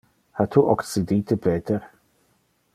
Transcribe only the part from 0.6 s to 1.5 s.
occidite